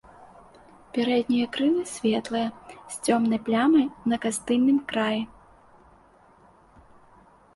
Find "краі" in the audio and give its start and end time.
4.93-5.23